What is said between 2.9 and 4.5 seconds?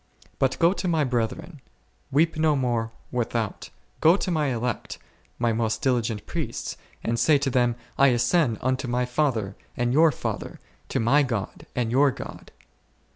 without; go to My